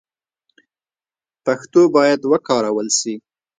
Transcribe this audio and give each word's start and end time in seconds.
پښتو 1.45 1.81
باید 1.95 2.21
وکارول 2.31 2.87
سي. 2.99 3.13